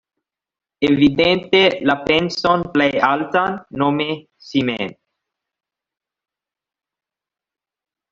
[0.87, 4.07] Evidente la penson plej altan, nome
[4.47, 4.95] si mem.